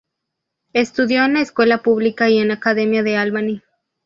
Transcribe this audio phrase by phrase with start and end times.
[0.73, 3.61] Estudió en la escuela pública y en la Academia de Albany.